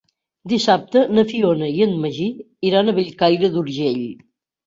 [0.51, 2.27] Dissabte na Fiona i en Magí
[2.71, 4.03] iran a Bellcaire d'Urgell.